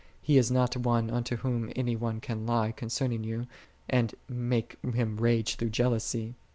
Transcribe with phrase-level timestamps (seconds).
[0.19, 3.45] He is not one unto Whom any one can lie concerning you,
[3.87, 6.33] and make him rage through jealousy.